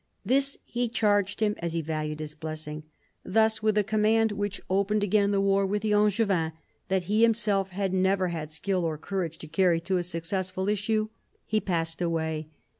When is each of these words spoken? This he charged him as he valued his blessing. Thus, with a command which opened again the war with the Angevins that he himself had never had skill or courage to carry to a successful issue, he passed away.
This 0.25 0.57
he 0.63 0.89
charged 0.89 1.41
him 1.41 1.53
as 1.59 1.73
he 1.73 1.81
valued 1.83 2.21
his 2.21 2.33
blessing. 2.33 2.81
Thus, 3.23 3.61
with 3.61 3.77
a 3.77 3.83
command 3.83 4.31
which 4.31 4.59
opened 4.67 5.03
again 5.03 5.29
the 5.29 5.39
war 5.39 5.63
with 5.63 5.83
the 5.83 5.93
Angevins 5.93 6.53
that 6.87 7.03
he 7.03 7.21
himself 7.21 7.69
had 7.69 7.93
never 7.93 8.29
had 8.29 8.49
skill 8.49 8.83
or 8.83 8.97
courage 8.97 9.37
to 9.37 9.47
carry 9.47 9.79
to 9.81 9.97
a 9.97 10.03
successful 10.03 10.67
issue, 10.69 11.09
he 11.45 11.59
passed 11.59 12.01
away. 12.01 12.47